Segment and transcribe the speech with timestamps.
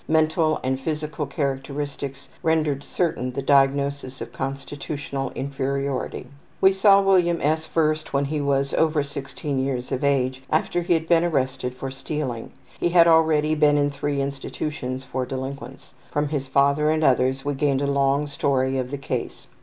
[0.07, 6.25] Mental and physical characteristics rendered certain the diagnosis of constitutional inferiority.
[6.59, 7.67] We saw William S.
[7.67, 11.91] first when he was over 16 years of age, after he had been arrested for
[11.91, 12.51] stealing.
[12.79, 15.93] He had already been in three institutions for delinquents.
[16.09, 19.45] From his father and others we gained a long story of the case.